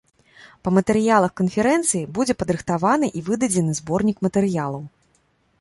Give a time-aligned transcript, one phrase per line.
[0.67, 4.83] Па матэрыялах канферэнцыі будзе падрыхтаваны і выдадзены зборнік матэрыялаў.